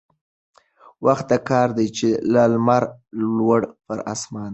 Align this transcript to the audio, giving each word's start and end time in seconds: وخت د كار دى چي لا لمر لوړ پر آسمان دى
وخت 1.05 1.25
د 1.31 1.33
كار 1.49 1.67
دى 1.77 1.87
چي 1.97 2.09
لا 2.33 2.43
لمر 2.53 2.83
لوړ 3.37 3.61
پر 3.87 3.99
آسمان 4.13 4.47
دى 4.49 4.49